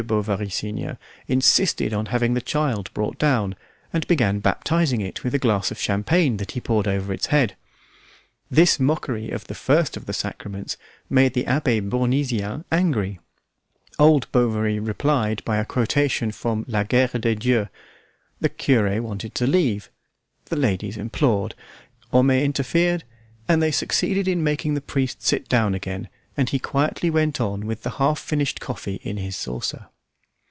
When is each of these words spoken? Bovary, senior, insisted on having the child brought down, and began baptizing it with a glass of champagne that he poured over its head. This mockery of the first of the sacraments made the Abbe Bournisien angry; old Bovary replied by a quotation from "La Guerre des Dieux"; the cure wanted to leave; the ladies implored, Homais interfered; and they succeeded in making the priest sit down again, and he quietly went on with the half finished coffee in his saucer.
Bovary, 0.01 0.49
senior, 0.49 0.97
insisted 1.27 1.93
on 1.93 2.07
having 2.07 2.33
the 2.33 2.41
child 2.41 2.91
brought 2.95 3.19
down, 3.19 3.55
and 3.93 4.07
began 4.07 4.39
baptizing 4.39 4.99
it 4.99 5.23
with 5.23 5.35
a 5.35 5.39
glass 5.39 5.69
of 5.69 5.77
champagne 5.77 6.37
that 6.37 6.53
he 6.53 6.59
poured 6.59 6.87
over 6.87 7.13
its 7.13 7.27
head. 7.27 7.55
This 8.49 8.79
mockery 8.79 9.29
of 9.29 9.45
the 9.45 9.53
first 9.53 9.95
of 9.95 10.07
the 10.07 10.13
sacraments 10.13 10.75
made 11.07 11.35
the 11.35 11.45
Abbe 11.45 11.81
Bournisien 11.81 12.65
angry; 12.71 13.19
old 13.99 14.25
Bovary 14.31 14.79
replied 14.79 15.45
by 15.45 15.57
a 15.57 15.65
quotation 15.65 16.31
from 16.31 16.65
"La 16.67 16.81
Guerre 16.81 17.19
des 17.19 17.35
Dieux"; 17.35 17.67
the 18.39 18.49
cure 18.49 18.99
wanted 19.03 19.35
to 19.35 19.45
leave; 19.45 19.91
the 20.45 20.55
ladies 20.55 20.97
implored, 20.97 21.53
Homais 22.11 22.43
interfered; 22.43 23.03
and 23.47 23.61
they 23.61 23.69
succeeded 23.71 24.27
in 24.27 24.43
making 24.43 24.73
the 24.73 24.81
priest 24.81 25.21
sit 25.21 25.47
down 25.47 25.75
again, 25.75 26.09
and 26.37 26.49
he 26.49 26.57
quietly 26.59 27.09
went 27.09 27.41
on 27.41 27.67
with 27.67 27.83
the 27.83 27.89
half 27.99 28.17
finished 28.17 28.59
coffee 28.61 28.99
in 29.03 29.17
his 29.17 29.35
saucer. 29.35 29.87